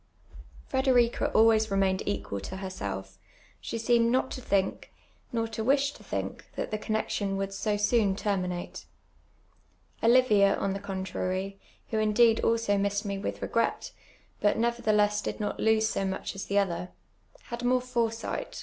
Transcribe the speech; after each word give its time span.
Fnderica 0.73 1.29
always 1.35 1.69
remained 1.69 2.01
equal 2.07 2.39
to 2.39 2.55
herself; 2.57 3.19
she 3.59 3.77
ficoinecl 3.77 4.09
not 4.09 4.31
to 4.31 4.41
think, 4.41 4.91
nor 5.31 5.47
to 5.49 5.63
wish 5.63 5.91
to 5.91 6.03
think, 6.03 6.47
that 6.55 6.71
the 6.71 6.79
connexion, 6.79 7.37
would 7.37 7.53
so 7.53 7.77
soon 7.77 8.15
tenninate. 8.15 8.85
Olivia, 10.03 10.55
on 10.57 10.73
the 10.73 10.79
contrar}*, 10.79 11.53
who 11.91 11.99
indeed 11.99 12.39
also 12.39 12.79
missed 12.79 13.05
me 13.05 13.19
with 13.19 13.41
refi^ret, 13.41 13.91
but 14.39 14.57
nevertheless 14.57 15.21
did 15.21 15.39
not 15.39 15.59
lose 15.59 15.87
so 15.87 16.03
much 16.03 16.33
as 16.33 16.45
the 16.45 16.57
other, 16.57 16.89
had 17.51 17.63
more 17.63 17.79
foresiijht. 17.79 18.59